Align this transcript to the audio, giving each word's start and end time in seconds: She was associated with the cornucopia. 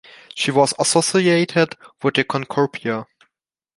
She 0.33 0.49
was 0.49 0.73
associated 0.79 1.77
with 2.01 2.15
the 2.15 2.23
cornucopia. 2.23 3.05